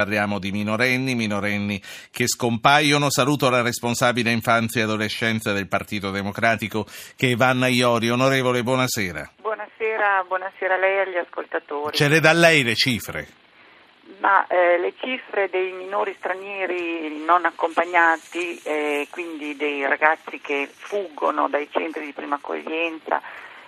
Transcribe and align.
Parliamo 0.00 0.38
di 0.38 0.50
minorenni, 0.50 1.14
minorenni 1.14 1.78
che 2.10 2.26
scompaiono. 2.26 3.10
Saluto 3.10 3.50
la 3.50 3.60
responsabile 3.60 4.30
infanzia 4.30 4.80
e 4.80 4.84
adolescenza 4.84 5.52
del 5.52 5.68
Partito 5.68 6.10
Democratico 6.10 6.86
che 7.18 7.32
è 7.32 7.36
Vanna 7.36 7.66
Iori. 7.66 8.08
Onorevole, 8.08 8.62
buonasera. 8.62 9.32
Buonasera, 9.42 10.24
buonasera 10.26 10.74
a 10.74 10.78
lei 10.78 10.96
e 10.96 11.00
agli 11.00 11.16
ascoltatori. 11.16 11.94
Ce 11.94 12.08
le 12.08 12.18
dà 12.18 12.32
lei 12.32 12.62
le 12.62 12.74
cifre? 12.76 13.28
Ma 14.20 14.46
eh, 14.46 14.78
le 14.78 14.94
cifre 14.98 15.50
dei 15.50 15.70
minori 15.72 16.14
stranieri 16.16 17.22
non 17.22 17.44
accompagnati, 17.44 18.58
eh, 18.62 19.06
quindi 19.10 19.54
dei 19.54 19.86
ragazzi 19.86 20.40
che 20.40 20.66
fuggono 20.72 21.46
dai 21.50 21.68
centri 21.70 22.06
di 22.06 22.12
prima 22.14 22.36
accoglienza, 22.36 23.20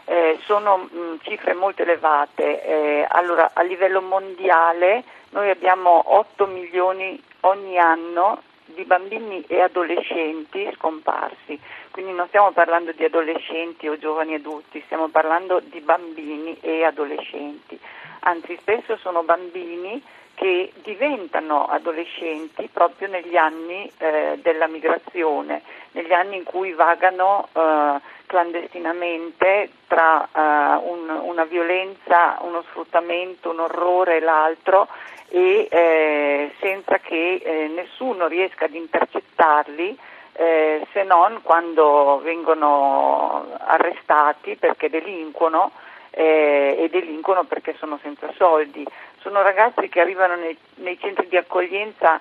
eh, 0.06 0.38
sono 0.46 0.78
mh, 0.78 1.18
cifre 1.24 1.52
molto 1.52 1.82
elevate. 1.82 2.64
Eh, 2.64 3.06
allora, 3.06 3.50
a 3.52 3.60
livello 3.62 4.00
mondiale 4.00 5.04
noi 5.32 5.50
abbiamo 5.50 6.02
8 6.16 6.46
milioni 6.46 7.20
ogni 7.40 7.78
anno 7.78 8.42
di 8.66 8.84
bambini 8.84 9.44
e 9.46 9.60
adolescenti 9.60 10.70
scomparsi, 10.74 11.58
quindi 11.90 12.12
non 12.12 12.26
stiamo 12.28 12.52
parlando 12.52 12.92
di 12.92 13.04
adolescenti 13.04 13.88
o 13.88 13.98
giovani 13.98 14.34
adulti, 14.34 14.82
stiamo 14.84 15.08
parlando 15.08 15.60
di 15.60 15.80
bambini 15.80 16.56
e 16.60 16.84
adolescenti, 16.84 17.78
anzi 18.20 18.56
spesso 18.60 18.96
sono 18.96 19.22
bambini 19.22 20.02
che 20.34 20.72
diventano 20.82 21.66
adolescenti 21.66 22.68
proprio 22.72 23.08
negli 23.08 23.36
anni 23.36 23.90
eh, 23.98 24.38
della 24.42 24.66
migrazione, 24.66 25.62
negli 25.92 26.12
anni 26.12 26.36
in 26.36 26.44
cui 26.44 26.72
vagano 26.72 27.48
eh, 27.52 28.00
clandestinamente 28.26 29.70
tra 29.86 30.24
eh, 30.24 30.38
un, 30.84 31.08
una 31.22 31.44
violenza, 31.44 32.38
uno 32.40 32.62
sfruttamento, 32.62 33.50
un 33.50 33.60
orrore 33.60 34.16
e 34.16 34.20
l'altro 34.20 34.88
e 35.28 35.66
eh, 35.70 36.52
senza 36.60 36.98
che 36.98 37.40
eh, 37.42 37.68
nessuno 37.68 38.26
riesca 38.26 38.66
ad 38.66 38.74
intercettarli 38.74 39.98
eh, 40.34 40.86
se 40.92 41.02
non 41.04 41.40
quando 41.42 42.20
vengono 42.22 43.46
arrestati 43.58 44.56
perché 44.56 44.88
delinquono 44.88 45.72
eh, 46.12 46.76
e 46.78 46.88
delinquono 46.90 47.44
perché 47.44 47.74
sono 47.78 47.98
senza 48.02 48.32
soldi. 48.36 48.86
Sono 49.20 49.42
ragazzi 49.42 49.88
che 49.88 50.00
arrivano 50.00 50.36
nei, 50.36 50.56
nei 50.76 50.98
centri 50.98 51.28
di 51.28 51.36
accoglienza 51.36 52.20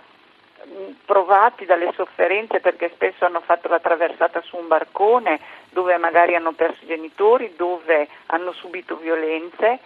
provati 1.06 1.66
dalle 1.66 1.92
sofferenze 1.96 2.60
perché 2.60 2.92
spesso 2.94 3.26
hanno 3.26 3.42
fatto 3.42 3.68
la 3.68 3.80
traversata 3.80 4.42
su 4.42 4.58
un 4.58 4.68
barcone 4.68 5.40
dove 5.70 5.98
magari 5.98 6.36
hanno 6.36 6.52
perso 6.52 6.84
i 6.84 6.88
genitori, 6.88 7.54
dove 7.56 8.08
hanno 8.28 8.52
subito 8.52 8.96
violenze 8.98 9.80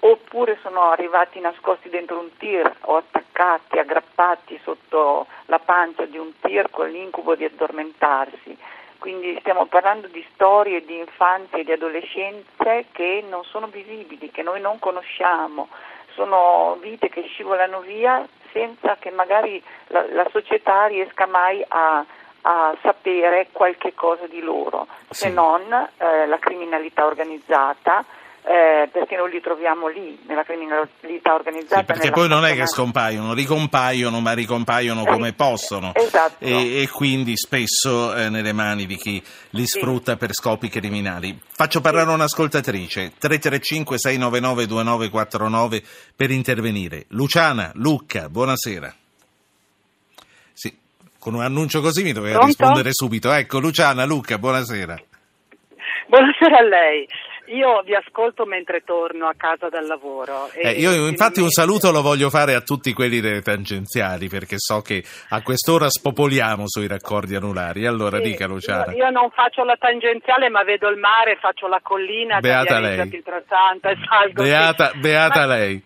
oppure 0.00 0.58
sono 0.62 0.90
arrivati 0.90 1.40
nascosti 1.40 1.88
dentro 1.88 2.18
un 2.18 2.36
tir 2.36 2.70
o 2.82 2.96
attaccati, 2.96 3.78
aggrappati 3.78 4.60
sotto 4.62 5.26
la 5.46 5.58
pancia 5.58 6.04
di 6.04 6.18
un 6.18 6.32
tir 6.40 6.70
con 6.70 6.88
l'incubo 6.88 7.34
di 7.34 7.44
addormentarsi. 7.44 8.56
Quindi 8.98 9.36
stiamo 9.40 9.66
parlando 9.66 10.08
di 10.08 10.24
storie 10.34 10.84
di 10.84 10.98
infanzia 10.98 11.58
e 11.58 11.64
di 11.64 11.72
adolescenze 11.72 12.86
che 12.92 13.24
non 13.28 13.44
sono 13.44 13.68
visibili, 13.68 14.30
che 14.30 14.42
noi 14.42 14.60
non 14.60 14.78
conosciamo, 14.78 15.68
sono 16.14 16.76
vite 16.80 17.08
che 17.08 17.22
scivolano 17.22 17.80
via 17.80 18.26
senza 18.52 18.96
che 18.96 19.10
magari 19.10 19.62
la, 19.88 20.04
la 20.10 20.26
società 20.30 20.86
riesca 20.86 21.26
mai 21.26 21.64
a, 21.68 22.04
a, 22.42 22.76
sapere 22.82 23.48
qualche 23.52 23.94
cosa 23.94 24.26
di 24.26 24.40
loro, 24.40 24.88
sì. 25.10 25.26
se 25.26 25.28
non 25.30 25.62
eh, 25.70 26.26
la 26.26 26.38
criminalità 26.38 27.06
organizzata 27.06 28.04
eh, 28.48 28.88
perché 28.90 29.14
noi 29.14 29.30
li 29.30 29.42
troviamo 29.42 29.88
lì, 29.88 30.18
nella 30.26 30.42
criminalità 30.42 31.34
organizzata. 31.34 31.80
Sì, 31.80 31.84
perché 31.84 32.10
poi 32.10 32.28
non 32.28 32.46
è 32.46 32.54
che 32.54 32.66
scompaiono, 32.66 33.34
ricompaiono, 33.34 34.20
ma 34.20 34.32
ricompaiono 34.32 35.04
come 35.04 35.34
possono. 35.34 35.92
Esatto. 35.94 36.42
E, 36.42 36.80
e 36.80 36.88
quindi 36.88 37.36
spesso 37.36 38.14
eh, 38.14 38.30
nelle 38.30 38.54
mani 38.54 38.86
di 38.86 38.96
chi 38.96 39.22
li 39.50 39.66
sfrutta 39.66 40.12
sì. 40.12 40.18
per 40.18 40.32
scopi 40.32 40.70
criminali. 40.70 41.38
Faccio 41.46 41.82
parlare 41.82 42.08
sì. 42.08 42.14
un'ascoltatrice, 42.14 43.12
335-699-2949 43.20 45.82
per 46.16 46.30
intervenire. 46.30 47.04
Luciana, 47.08 47.70
Lucca, 47.74 48.30
buonasera. 48.30 48.94
Sì, 50.54 50.74
con 51.18 51.34
un 51.34 51.42
annuncio 51.42 51.82
così 51.82 52.02
mi 52.02 52.12
doveva 52.12 52.38
Pronto? 52.38 52.56
rispondere 52.56 52.88
subito. 52.92 53.30
Ecco, 53.30 53.58
Luciana, 53.58 54.06
Lucca, 54.06 54.38
buonasera. 54.38 54.98
Buonasera 56.08 56.56
a 56.56 56.62
lei. 56.62 57.06
Io 57.48 57.82
vi 57.82 57.94
ascolto 57.94 58.46
mentre 58.46 58.80
torno 58.82 59.26
a 59.26 59.34
casa 59.36 59.68
dal 59.68 59.86
lavoro. 59.86 60.48
Eh, 60.54 60.72
io 60.72 61.06
infatti 61.06 61.40
un 61.40 61.50
saluto 61.50 61.90
lo 61.90 62.00
voglio 62.00 62.30
fare 62.30 62.54
a 62.54 62.62
tutti 62.62 62.94
quelli 62.94 63.20
delle 63.20 63.42
tangenziali 63.42 64.28
perché 64.28 64.56
so 64.58 64.80
che 64.80 65.02
a 65.30 65.42
quest'ora 65.42 65.88
spopoliamo 65.88 66.64
sui 66.66 66.86
raccordi 66.86 67.34
anulari. 67.34 67.86
Allora 67.86 68.18
sì, 68.18 68.30
dica 68.30 68.46
Luciana. 68.46 68.92
Io, 68.92 69.04
io, 69.04 69.10
non 69.10 69.30
faccio 69.30 69.64
la 69.64 69.76
tangenziale 69.78 70.48
ma 70.48 70.62
vedo 70.62 70.88
il 70.88 70.96
mare, 70.96 71.36
faccio 71.36 71.68
la 71.68 71.80
collina, 71.82 72.40
beata 72.40 72.80
lei. 72.80 73.00
E 73.00 73.22
salgo. 74.08 74.42
Beata, 74.42 74.92
beata 74.94 75.40
ma... 75.40 75.46
lei. 75.46 75.82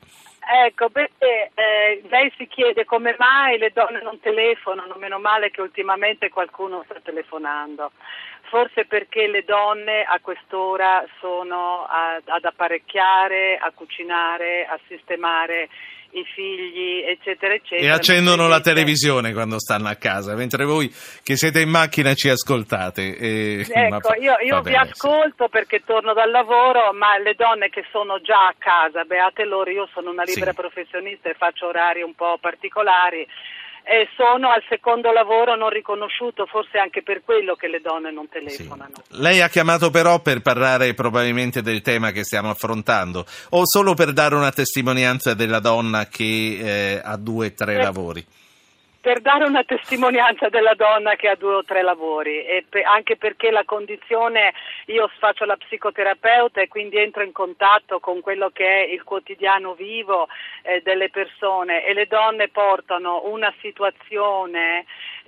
Ecco, 0.67 0.89
perché 0.91 1.51
eh, 1.55 2.03
lei 2.09 2.33
si 2.37 2.47
chiede 2.49 2.85
come 2.85 3.15
mai 3.19 3.59
le 3.59 3.71
donne 3.73 4.03
non 4.03 4.19
telefonano, 4.21 4.97
meno 4.99 5.19
male 5.19 5.51
che 5.51 5.61
ultimamente 5.61 6.29
qualcuno 6.29 6.83
sta 6.85 6.97
telefonando 7.03 7.93
forse 8.53 8.85
perché 8.85 9.29
le 9.29 9.45
donne 9.47 10.03
a 10.03 10.21
quest'ora 10.21 11.03
sono 11.21 11.87
a, 11.89 12.17
ad 12.17 12.45
apparecchiare, 12.45 13.57
a 13.57 13.73
cucinare, 13.75 14.67
a 14.67 14.79
sistemare 14.89 15.71
i 16.11 16.23
figli, 16.35 17.03
eccetera, 17.09 17.55
eccetera. 17.55 17.89
E 17.89 17.91
accendono 17.91 18.49
la 18.49 18.61
televisione 18.61 19.33
quando 19.33 19.59
stanno 19.59 19.89
a 19.89 19.95
casa, 19.95 20.35
mentre 20.35 20.67
voi 20.67 20.93
che 21.23 21.37
siete 21.37 21.63
in 21.63 21.71
macchina 21.71 22.13
ci 22.13 22.29
ascoltate. 22.29 23.17
E... 23.17 23.67
Ecco, 23.67 24.01
fa, 24.01 24.17
io, 24.17 24.37
io 24.45 24.61
vi 24.61 24.75
ascolto 24.75 25.45
sì. 25.45 25.51
perché 25.51 25.83
torno 25.87 26.13
dal 26.13 26.31
lavoro, 26.31 26.93
ma 26.93 27.17
le 27.17 27.33
donne 27.35 27.71
che 27.71 27.87
sono 27.91 28.21
già 28.21 28.49
a 28.49 28.55
casa, 28.59 29.05
beate 29.05 29.47
loro, 29.47 29.71
io 29.71 29.89
sono 29.95 30.11
una 30.11 30.25
libera 30.25 30.51
sì. 30.51 30.61
professionista 30.61 31.31
e 31.31 31.35
faccio 31.39 31.69
orari 31.69 32.03
un 32.03 32.13
po' 32.15 32.37
particolari 32.39 33.27
eh, 33.85 34.09
sono 34.17 34.51
al 34.51 34.63
secondo 34.69 35.11
lavoro 35.13 35.57
non 35.57 35.71
riconosciuto, 35.71 36.47
forse 36.47 36.79
anche 36.79 37.03
per 37.03 37.23
quello 37.25 37.55
che 37.55 37.69
le 37.69 37.81
donne 37.81 38.13
non 38.13 38.29
telefonano. 38.29 38.95
Sì. 39.09 39.21
Lei 39.21 39.41
ha 39.41 39.49
chiamato 39.49 39.91
però 39.91 40.21
per 40.21 40.41
parlare 40.41 40.95
probabilmente 40.95 41.63
del 41.63 41.83
tema 41.83 42.11
che 42.11 42.25
stiamo 42.25 42.51
affrontando 42.51 43.25
o 43.51 43.63
solo 43.65 43.95
per 43.95 44.13
dare 44.13 44.35
una 44.35 44.53
testimonianza 44.53 45.35
della 45.35 45.61
donna 45.61 46.07
che 46.07 46.95
eh, 46.95 47.01
ha 47.03 47.17
due 47.17 47.47
o 47.49 47.53
tre 47.55 47.75
eh. 47.75 47.83
lavori? 47.83 48.25
Per 49.03 49.21
dare 49.21 49.45
una 49.45 49.65
testimonianza 49.65 50.49
della 50.49 50.75
donna 50.75 51.17
che 51.17 51.29
ha 51.29 51.35
due 51.35 51.57
o 51.57 51.65
tre 51.65 51.83
lavori. 51.83 52.65
Pe- 52.69 52.83
anche 52.83 53.17
perché 53.17 53.51
la 53.51 53.65
condizione, 53.65 54.55
io 54.87 55.11
faccio 55.19 55.45
la 55.45 55.57
psicoterapeuta 55.57 56.61
e 56.61 56.69
quindi 56.69 56.99
entro 56.99 57.25
in 57.25 57.33
contatto 57.33 57.99
con 57.99 58.21
quello 58.21 58.51
che 58.51 58.65
è 58.65 58.93
il 58.93 59.03
quotidiano 59.03 59.75
vivo 59.75 60.29
eh, 60.63 60.83
delle 60.83 61.11
persone 61.11 61.85
e 61.85 61.93
le 61.95 62.07
donne 62.07 62.47
portano 62.49 63.23
una 63.25 63.53
situazione 63.61 64.85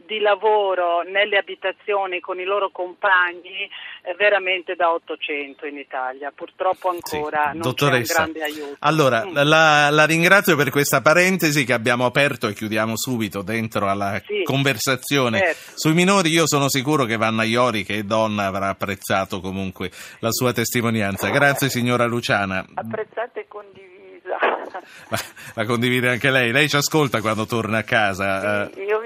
di 0.06 0.18
lavoro 0.18 1.02
nelle 1.02 1.38
abitazioni 1.38 2.20
con 2.20 2.38
i 2.38 2.44
loro 2.44 2.70
compagni 2.70 3.68
eh, 4.02 4.14
veramente 4.14 4.74
da 4.74 4.92
800 4.92 5.66
in 5.66 5.78
Italia. 5.78 6.32
Purtroppo 6.34 6.90
ancora 6.90 7.50
sì, 7.50 7.58
non 7.58 7.60
dottoressa. 7.62 8.14
c'è 8.14 8.20
un 8.20 8.32
grande 8.32 8.42
aiuto. 8.42 8.76
Allora, 8.80 9.24
mm. 9.24 9.34
la, 9.34 9.90
la, 9.90 10.04
ringrazio 10.04 10.56
per 10.56 10.70
questa 10.70 11.00
parentesi 11.00 11.64
che 11.64 11.72
abbiamo 11.72 12.04
aperto 12.04 12.48
e 12.48 12.52
chiudiamo 12.52 12.96
subito 12.96 13.42
dentro 13.42 13.88
alla 13.88 14.20
sì, 14.26 14.42
conversazione 14.42 15.38
certo. 15.38 15.72
sui 15.74 15.94
minori. 15.94 16.30
Io 16.30 16.46
sono 16.46 16.68
sicuro 16.68 17.04
che 17.04 17.16
Vanna 17.16 17.44
Iori, 17.44 17.84
che 17.84 17.98
è 17.98 18.02
donna, 18.02 18.46
avrà 18.46 18.68
apprezzato 18.68 19.40
comunque 19.40 19.90
la 20.20 20.30
sua 20.30 20.52
testimonianza. 20.52 21.30
Grazie 21.30 21.68
signora 21.68 22.04
Luciana. 22.06 22.64
Apprezzate 22.74 23.40
e 23.40 23.48
condivisa. 23.48 23.92
La, 25.08 25.18
la, 25.54 25.64
condivide 25.66 26.08
anche 26.08 26.30
lei? 26.30 26.50
Lei 26.50 26.68
ci 26.68 26.76
ascolta 26.76 27.20
quando 27.20 27.46
torna 27.46 27.78
a 27.78 27.82
casa? 27.82 28.70
Sì, 28.72 28.80
io 28.80 29.00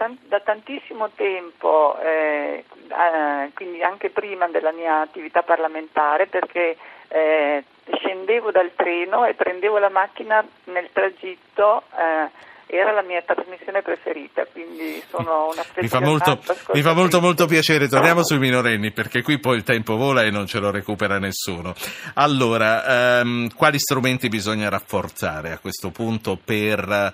tan- 0.00 0.16
da 0.28 0.40
tantissimo 0.40 1.10
tempo, 1.14 1.98
eh, 2.00 2.64
eh, 2.88 3.50
quindi 3.52 3.82
anche 3.82 4.08
prima 4.08 4.48
della 4.48 4.72
mia 4.72 5.02
attività 5.02 5.42
parlamentare, 5.42 6.26
perché 6.26 6.78
eh, 7.08 7.62
scendevo 7.98 8.50
dal 8.50 8.70
treno 8.74 9.26
e 9.26 9.34
prendevo 9.34 9.76
la 9.76 9.90
macchina 9.90 10.42
nel 10.64 10.88
tragitto 10.90 11.82
eh, 11.98 12.30
era 12.64 12.92
la 12.92 13.02
mia 13.02 13.20
trasmissione 13.20 13.82
preferita, 13.82 14.46
quindi 14.46 15.02
sono 15.10 15.50
una 15.52 15.66
mi 15.74 15.88
fa 15.88 16.00
molto, 16.00 16.40
mi 16.72 16.80
fa 16.80 16.94
molto 16.94 17.20
molto 17.20 17.44
piacere, 17.44 17.86
torniamo 17.86 18.24
sui 18.24 18.38
minorenni 18.38 18.92
perché 18.92 19.20
qui 19.20 19.38
poi 19.38 19.56
il 19.56 19.64
tempo 19.64 19.96
vola 19.96 20.22
e 20.22 20.30
non 20.30 20.46
ce 20.46 20.60
lo 20.60 20.70
recupera 20.70 21.18
nessuno. 21.18 21.74
Allora, 22.14 23.18
ehm, 23.18 23.54
quali 23.54 23.78
strumenti 23.78 24.28
bisogna 24.28 24.70
rafforzare 24.70 25.50
a 25.50 25.58
questo 25.58 25.90
punto 25.90 26.38
per 26.42 27.12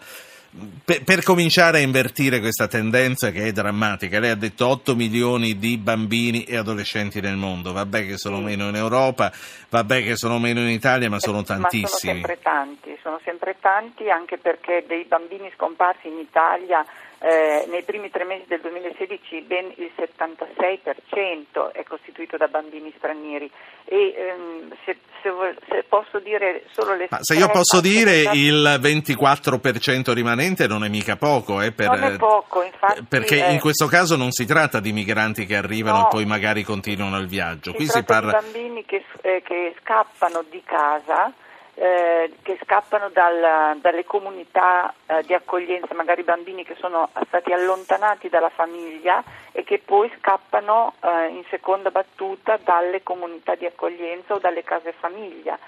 per, 0.85 1.03
per, 1.05 1.23
cominciare 1.23 1.79
a 1.79 1.81
invertire 1.81 2.41
questa 2.41 2.67
tendenza 2.67 3.31
che 3.31 3.47
è 3.47 3.53
drammatica, 3.53 4.19
lei 4.19 4.31
ha 4.31 4.37
detto 4.37 4.67
8 4.67 4.95
milioni 4.95 5.59
di 5.59 5.77
bambini 5.77 6.45
e 6.45 6.57
adolescenti 6.57 7.21
nel 7.21 7.37
mondo, 7.37 7.73
vabbè 7.73 8.07
che 8.07 8.17
sono 8.17 8.41
meno 8.41 8.69
in 8.69 8.77
Europa, 8.77 9.31
vabbè 9.69 10.03
che 10.03 10.17
sono 10.17 10.39
meno 10.39 10.61
in 10.61 10.69
Italia, 10.69 11.11
ma 11.11 11.19
sono 11.19 11.43
tantissimi. 11.43 12.21
Ma 12.21 12.27
sono 12.27 12.27
sempre 12.27 12.39
tanti, 12.41 12.99
sono 13.03 13.21
sempre 13.25 13.57
tanti 13.61 14.11
anche 14.11 14.39
perché 14.39 14.85
dei 14.87 15.05
bambini 15.05 15.51
scomparsi 15.55 16.09
in 16.09 16.19
Italia 16.19 16.85
eh, 17.19 17.65
nei 17.69 17.83
primi 17.83 18.11
tre 18.11 18.25
mesi 18.25 18.45
del 18.47 18.61
2016 18.61 19.41
ben 19.43 19.73
il 19.77 19.91
76% 19.97 21.73
è 21.73 21.83
costituito 21.85 22.37
da 22.37 22.47
bambini 22.49 22.93
stranieri. 22.97 23.51
E 23.85 24.15
ehm, 24.17 24.77
se, 24.85 24.99
se, 25.23 25.31
se, 25.69 25.85
posso 25.89 26.19
dire 26.19 26.65
solo 26.73 26.95
le 26.95 27.07
Ma 27.09 27.19
se 27.23 27.35
io 27.35 27.49
posso 27.49 27.81
dire 27.81 28.31
il 28.33 28.79
24% 28.81 30.13
rimanente 30.13 30.67
non 30.67 30.85
è 30.85 30.89
mica 30.89 31.17
poco, 31.17 31.61
eh, 31.61 31.73
per, 31.73 31.89
non 31.89 32.03
è 32.03 32.17
poco 32.17 32.63
infatti, 32.63 33.05
perché 33.09 33.47
eh, 33.47 33.53
in 33.53 33.61
questo 33.61 33.87
caso 33.87 34.17
non 34.17 34.33
si 34.33 34.45
tratta 34.45 34.81
di 34.81 34.93
migranti 34.93 35.47
che 35.47 35.57
arrivano 35.57 35.99
no, 35.99 36.07
e 36.07 36.09
poi 36.11 36.27
magari 36.27 36.65
continuano 36.65 37.19
il 37.19 37.29
viaggio, 37.29 37.71
si 37.71 37.77
qui 37.77 37.87
si 37.87 38.03
parla 38.03 38.41
di 38.41 38.51
bambini 38.53 38.85
che, 38.85 39.05
eh, 39.23 39.43
che 39.43 39.75
scappano 39.81 40.45
di 40.51 40.63
casa 40.65 41.33
eh, 41.79 42.33
che 42.43 42.59
scappano 42.63 43.11
dal, 43.11 43.79
dalle 43.81 44.05
comunità 44.05 44.95
eh, 45.07 45.23
di 45.25 45.35
accoglienza, 45.35 45.95
magari 45.95 46.23
bambini 46.23 46.65
che 46.65 46.75
sono 46.79 47.11
stati 47.27 47.53
allontanati 47.53 48.31
dalla 48.31 48.49
famiglia 48.49 49.23
e 49.53 49.63
che 49.63 49.83
poi 49.85 50.11
scappano 50.19 50.95
eh, 51.03 51.27
in 51.29 51.45
seconda 51.51 51.91
battuta 51.91 52.59
dalle 52.63 53.03
comunità 53.03 53.55
di 53.57 53.67
accoglienza 53.67 54.35
o 54.35 54.39
dalle 54.39 54.65
case 54.65 54.93
famiglia. 54.93 55.59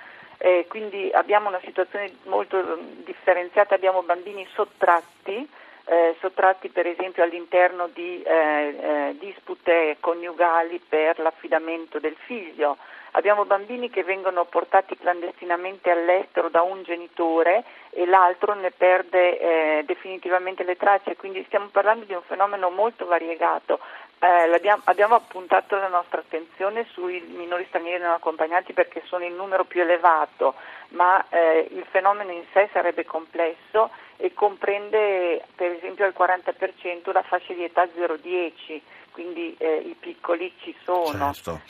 quindi 0.68 1.10
abbiamo 1.12 1.48
una 1.48 1.60
situazione 1.62 2.10
molto 2.24 2.56
mm, 2.56 3.04
differenziata, 3.04 3.74
abbiamo 3.74 4.02
bambini 4.02 4.46
sottratti. 4.54 5.46
Eh, 5.90 6.16
sottratti 6.20 6.68
per 6.68 6.86
esempio 6.86 7.22
all'interno 7.22 7.88
di 7.88 8.20
eh, 8.22 8.76
eh, 8.78 9.16
dispute 9.18 9.96
coniugali 10.00 10.82
per 10.86 11.18
l'affidamento 11.18 11.98
del 11.98 12.14
figlio, 12.26 12.76
Abbiamo 13.12 13.44
bambini 13.44 13.90
che 13.90 14.04
vengono 14.04 14.44
portati 14.44 14.96
clandestinamente 14.96 15.90
all'estero 15.90 16.48
da 16.48 16.62
un 16.62 16.82
genitore 16.82 17.64
e 17.90 18.06
l'altro 18.06 18.54
ne 18.54 18.70
perde 18.70 19.38
eh, 19.38 19.82
definitivamente 19.84 20.62
le 20.62 20.76
tracce, 20.76 21.16
quindi 21.16 21.42
stiamo 21.46 21.68
parlando 21.68 22.04
di 22.04 22.12
un 22.12 22.22
fenomeno 22.22 22.70
molto 22.70 23.06
variegato. 23.06 23.80
Eh, 24.20 24.50
abbiamo 24.84 25.14
appuntato 25.14 25.76
la 25.76 25.86
nostra 25.86 26.20
attenzione 26.20 26.86
sui 26.92 27.20
minori 27.20 27.64
stranieri 27.68 28.02
non 28.02 28.12
accompagnati 28.12 28.72
perché 28.72 29.02
sono 29.06 29.24
il 29.24 29.32
numero 29.32 29.64
più 29.64 29.80
elevato, 29.80 30.54
ma 30.88 31.24
eh, 31.28 31.68
il 31.70 31.86
fenomeno 31.90 32.32
in 32.32 32.42
sé 32.52 32.68
sarebbe 32.72 33.04
complesso 33.04 33.90
e 34.16 34.34
comprende 34.34 35.44
per 35.54 35.70
esempio 35.70 36.04
al 36.04 36.14
40% 36.16 37.12
la 37.12 37.22
fascia 37.22 37.52
di 37.52 37.62
età 37.62 37.84
0-10, 37.84 38.80
quindi 39.12 39.54
eh, 39.58 39.76
i 39.76 39.96
piccoli 39.98 40.52
ci 40.60 40.74
sono. 40.82 41.32
Certo. 41.32 41.60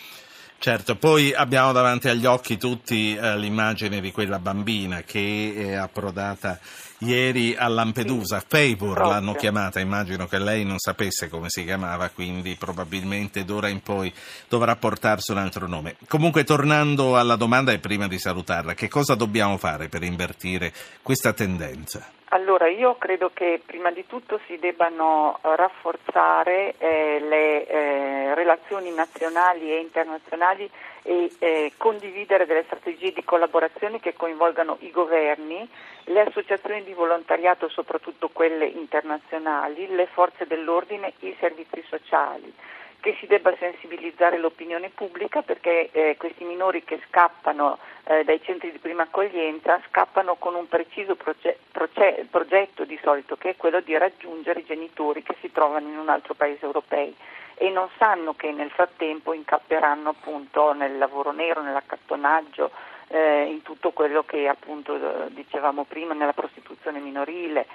Certo, 0.61 0.97
poi 0.97 1.33
abbiamo 1.33 1.71
davanti 1.71 2.09
agli 2.09 2.27
occhi 2.27 2.57
tutti 2.57 3.15
eh, 3.15 3.39
l'immagine 3.39 4.01
di 4.01 4.11
quella 4.11 4.41
bambina 4.41 5.03
che 5.03 5.55
è 5.57 5.75
approdata 5.75 6.59
ieri 6.99 7.55
a 7.57 7.69
Lampedusa, 7.69 8.43
sì, 8.45 8.77
l'hanno 8.77 9.35
chiamata, 9.35 9.79
immagino 9.79 10.27
che 10.27 10.41
lei 10.41 10.65
non 10.65 10.79
sapesse 10.81 11.29
come 11.29 11.49
si 11.49 11.63
chiamava, 11.63 12.09
quindi 12.09 12.57
probabilmente 12.57 13.45
d'ora 13.45 13.69
in 13.69 13.83
poi 13.83 14.13
dovrà 14.49 14.75
portarsi 14.75 15.31
un 15.31 15.39
altro 15.39 15.69
nome. 15.69 15.95
Comunque 16.09 16.43
tornando 16.43 17.17
alla 17.17 17.37
domanda 17.37 17.71
e 17.71 17.79
prima 17.79 18.09
di 18.09 18.19
salutarla, 18.19 18.75
che 18.75 18.89
cosa 18.89 19.15
dobbiamo 19.15 19.59
fare 19.59 19.89
per 19.89 20.03
invertire 20.03 20.73
questa 21.03 21.33
tendenza? 21.33 22.18
Allora, 22.31 22.69
io 22.69 22.97
credo 22.97 23.31
che 23.33 23.63
prima 23.65 23.91
di 23.91 24.07
tutto 24.07 24.39
si 24.47 24.59
debbano 24.59 25.39
rafforzare 25.41 26.75
eh, 26.77 27.21
le 27.21 27.67
eh, 27.67 28.35
relazioni 28.35 28.93
nazionali 28.93 29.73
e 29.73 29.79
internazionali 29.79 30.69
e 31.05 31.31
eh, 31.39 31.73
condividere 31.79 32.45
delle 32.45 32.65
strategie 32.65 33.13
di 33.13 33.25
collaborazione 33.25 33.99
che 33.99 34.13
coinvolgano 34.13 34.77
i 34.81 34.91
governi, 34.91 35.67
le 36.05 36.21
associazioni 36.21 36.85
di 36.85 36.93
volontariato, 36.93 37.71
soprattutto 37.71 38.29
quelle 38.29 38.67
internazionali, 38.67 39.87
le 39.95 40.07
forze 40.07 40.47
dell'ordine, 40.47 41.15
i 41.21 41.35
servizi 41.41 41.83
sociali 41.89 42.53
che 43.01 43.17
si 43.21 43.27
debba 43.27 43.55
sensibilizzare 43.59 44.39
l'opinione 44.39 44.91
pubblica 44.91 45.43
perché 45.43 45.91
eh, 45.93 46.17
questi 46.19 46.45
minori 46.45 46.83
che 46.85 47.01
scappano 47.09 47.79
eh, 48.05 48.25
dai 48.25 48.41
centri 48.43 48.73
di 48.73 48.79
prima 48.79 49.05
accoglienza 49.05 49.81
scappano 49.89 50.35
con 50.37 50.55
un 50.55 50.69
preciso 50.69 51.15
proge- 51.15 51.59
proce- 51.71 52.27
progetto 52.31 52.85
di 52.85 52.99
solito 53.03 53.37
che 53.37 53.51
è 53.51 53.57
quello 53.57 53.81
di 53.81 53.97
raggiungere 53.97 54.61
i 54.61 54.65
genitori 54.65 55.23
che 55.23 55.37
si 55.41 55.53
trovano 55.53 55.89
in 55.89 55.97
un 55.97 56.09
altro 56.09 56.35
paese 56.35 56.65
europeo 56.65 57.13
e 57.61 57.71
non 57.71 57.89
sanno 57.99 58.35
che 58.35 58.53
nel 58.53 58.71
frattempo 58.71 59.33
incapperanno 59.33 60.11
appunto 60.11 60.73
nel 60.73 60.97
lavoro 60.97 61.33
nero, 61.33 61.61
nell'accattonaggio, 61.61 62.71
eh, 63.09 63.47
in 63.51 63.63
tutto 63.63 63.91
quello 63.91 64.23
che 64.23 64.47
appunto 64.47 64.95
eh, 64.95 65.33
dicevamo 65.33 65.85
prima, 65.85 66.15
nella 66.15 66.33
prostituzione 66.33 67.01
minorile 67.01 67.67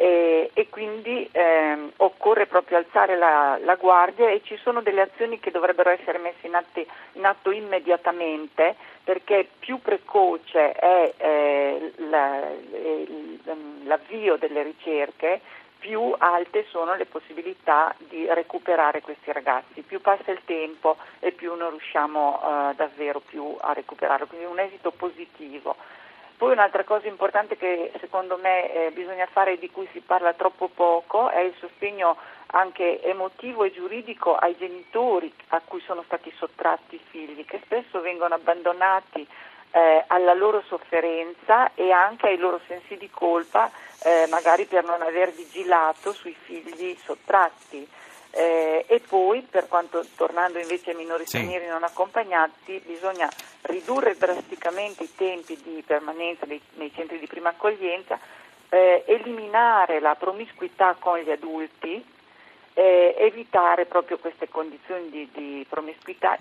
e, 0.00 0.50
e 0.54 0.68
quindi 0.68 1.28
ehm, 1.32 1.90
occorre 1.96 2.46
proprio 2.46 2.78
alzare 2.78 3.16
la, 3.16 3.58
la, 3.64 3.74
guardia 3.74 4.30
e 4.30 4.42
ci 4.44 4.56
sono 4.58 4.80
delle 4.80 5.00
azioni 5.00 5.40
che 5.40 5.50
dovrebbero 5.50 5.90
essere 5.90 6.18
messe 6.18 6.46
in, 6.46 6.54
atti, 6.54 6.86
in 7.14 7.24
atto 7.24 7.50
immediatamente 7.50 8.76
perché 9.02 9.48
più 9.58 9.80
precoce 9.80 10.70
è 10.70 11.14
eh, 11.16 11.92
la, 12.08 12.42
l'avvio 13.86 14.36
delle 14.36 14.62
ricerche 14.62 15.40
più 15.80 16.14
alte 16.16 16.64
sono 16.68 16.94
le 16.94 17.06
possibilità 17.06 17.92
di 17.98 18.24
recuperare 18.28 19.00
questi 19.00 19.32
ragazzi, 19.32 19.82
più 19.82 20.00
passa 20.00 20.30
il 20.30 20.42
tempo 20.44 20.96
e 21.18 21.32
più 21.32 21.54
non 21.54 21.70
riusciamo 21.70 22.40
eh, 22.40 22.74
davvero 22.76 23.18
più 23.18 23.56
a 23.60 23.72
recuperarlo, 23.72 24.26
quindi 24.26 24.46
un 24.46 24.60
esito 24.60 24.92
positivo. 24.92 25.74
Poi 26.38 26.52
un'altra 26.52 26.84
cosa 26.84 27.08
importante 27.08 27.56
che 27.56 27.90
secondo 27.98 28.36
me 28.36 28.72
eh, 28.72 28.90
bisogna 28.92 29.26
fare 29.26 29.54
e 29.54 29.58
di 29.58 29.72
cui 29.72 29.88
si 29.90 29.98
parla 29.98 30.34
troppo 30.34 30.68
poco 30.68 31.28
è 31.30 31.40
il 31.40 31.52
sostegno 31.58 32.16
anche 32.52 33.02
emotivo 33.02 33.64
e 33.64 33.72
giuridico 33.72 34.36
ai 34.36 34.56
genitori 34.56 35.34
a 35.48 35.60
cui 35.64 35.80
sono 35.80 36.04
stati 36.04 36.32
sottratti 36.36 36.94
i 36.94 37.00
figli, 37.10 37.44
che 37.44 37.60
spesso 37.64 38.00
vengono 38.00 38.34
abbandonati 38.34 39.26
eh, 39.72 40.04
alla 40.06 40.32
loro 40.32 40.62
sofferenza 40.68 41.74
e 41.74 41.90
anche 41.90 42.28
ai 42.28 42.38
loro 42.38 42.60
sensi 42.68 42.96
di 42.96 43.10
colpa, 43.10 43.68
eh, 44.04 44.26
magari 44.30 44.66
per 44.66 44.84
non 44.84 45.02
aver 45.02 45.32
vigilato 45.32 46.12
sui 46.12 46.36
figli 46.40 46.96
sottratti. 47.02 47.86
Eh, 48.30 48.84
e 48.86 49.00
poi, 49.00 49.42
per 49.42 49.68
quanto 49.68 50.04
tornando 50.16 50.58
invece 50.58 50.90
ai 50.90 50.96
minori 50.96 51.24
sì. 51.24 51.38
stranieri 51.38 51.66
non 51.66 51.82
accompagnati, 51.82 52.80
bisogna 52.84 53.28
ridurre 53.62 54.16
drasticamente 54.16 55.04
i 55.04 55.14
tempi 55.14 55.58
di 55.62 55.82
permanenza 55.86 56.46
nei, 56.46 56.60
nei 56.74 56.92
centri 56.94 57.18
di 57.18 57.26
prima 57.26 57.50
accoglienza, 57.50 58.18
eh, 58.68 59.04
eliminare 59.06 60.00
la 60.00 60.14
promiscuità 60.14 60.94
con 60.98 61.18
gli 61.18 61.30
adulti, 61.30 62.04
eh, 62.78 63.16
evitare 63.18 63.86
proprio 63.86 64.18
queste 64.18 64.48
condizioni 64.48 65.10
di, 65.10 65.28
di 65.34 65.66
promiscuità. 65.68 66.36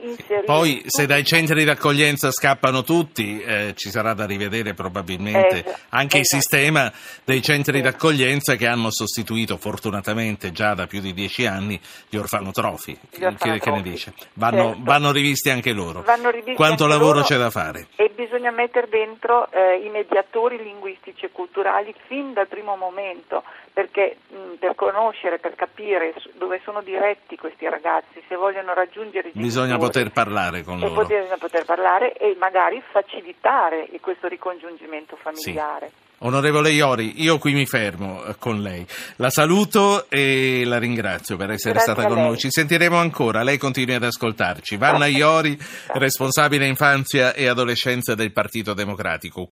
Poi 0.46 0.84
se 0.86 1.08
dai 1.08 1.24
centri 1.24 1.64
di 1.64 1.70
accoglienza 1.70 2.30
scappano 2.30 2.84
tutti 2.84 3.42
eh, 3.42 3.74
ci 3.76 3.90
sarà 3.90 4.14
da 4.14 4.28
rivedere 4.28 4.76
probabilmente 4.76 5.66
eh, 5.66 5.76
anche 5.90 6.20
esatto. 6.20 6.20
il 6.20 6.26
sistema 6.26 6.94
dei 7.24 7.42
centri 7.42 7.82
di 7.82 7.88
accoglienza 7.88 8.54
che 8.56 8.68
hanno 8.68 8.92
sostituito 8.92 9.58
fortunatamente 9.58 10.52
già 10.52 10.76
da 10.76 10.86
più 10.86 11.02
di 11.02 11.12
dieci 11.12 11.48
anni 11.48 11.80
gli 12.08 12.18
orfanotrofi. 12.18 12.92
Gli 12.92 13.24
orfanotrofi. 13.24 13.60
Che, 13.60 13.60
che, 13.60 13.72
ne 13.72 13.82
dice? 13.82 14.14
Vanno, 14.34 14.64
certo. 14.64 14.82
vanno, 14.84 15.12
rivisti 15.12 15.50
anche 15.50 15.72
loro. 15.72 16.04
Rivisti 16.06 16.54
Quanto 16.54 16.84
anche 16.84 16.96
lavoro 16.96 17.16
loro 17.16 17.26
c'è 17.26 17.38
da 17.38 17.50
fare? 17.50 17.88
E 17.96 18.12
bisogna 18.14 18.52
mettere 18.52 18.88
dentro 18.90 19.50
eh, 19.52 19.78
i 19.84 19.90
mediatori 19.90 20.62
linguistici 20.62 21.26
e 21.26 21.32
culturali 21.32 21.96
fin 22.06 22.34
dal 22.34 22.48
primo 22.48 22.76
momento 22.76 23.42
perché 23.78 24.18
mh, 24.28 24.56
per 24.58 24.74
conoscere, 24.74 25.38
per 25.38 25.54
capire 25.54 26.16
dove 26.36 26.60
sono 26.64 26.82
diretti 26.82 27.36
questi 27.38 27.68
ragazzi, 27.70 28.22
se 28.28 28.36
vogliono 28.36 28.74
raggiungere 28.74 29.30
i 29.30 29.32
genitori. 29.32 29.46
Bisogna 29.46 29.78
poter 29.78 30.12
parlare 30.12 30.64
con 30.64 30.80
loro. 30.80 31.06
Bisogna 31.06 31.38
poter 31.38 31.66
parlare 31.66 32.14
e 32.14 32.36
magari 32.40 32.82
facilitare 32.92 33.90
questo 34.02 34.28
ricongiungimento 34.28 35.16
familiare. 35.16 35.88
Sì. 35.90 36.06
Onorevole 36.20 36.72
Iori, 36.72 37.22
io 37.22 37.38
qui 37.38 37.54
mi 37.54 37.68
fermo 37.68 38.24
eh, 38.26 38.36
con 38.40 38.60
lei. 38.60 38.84
La 39.18 39.30
saluto 39.30 40.10
e 40.10 40.64
la 40.66 40.80
ringrazio 40.80 41.38
per 41.38 41.52
essere 41.52 41.76
Grazie 41.76 41.94
stata 41.94 42.08
con 42.08 42.24
noi. 42.24 42.38
Ci 42.38 42.50
sentiremo 42.50 42.98
ancora. 42.98 43.44
Lei 43.44 43.60
continui 43.60 43.94
ad 43.94 44.04
ascoltarci. 44.04 44.78
Vanna 44.78 45.06
Iori, 45.06 45.56
responsabile 45.94 46.66
infanzia 46.66 47.36
e 47.36 47.48
adolescenza 47.48 48.16
del 48.16 48.32
Partito 48.32 48.74
Democratico. 48.74 49.46